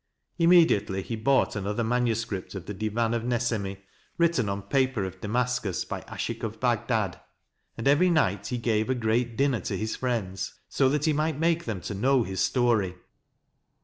[0.39, 3.83] Immediately he bought another manu script of the Divan of Nesemi,
[4.17, 7.19] written on paper of Damascus by Ashiq of Bagdad;
[7.77, 11.37] and every night he gave a great dinner to his friends, so that he might
[11.39, 12.95] make them to know his story.